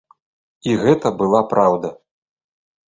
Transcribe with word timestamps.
І 0.69 0.79
гэта 0.85 1.07
была 1.21 1.41
праўда. 1.55 1.95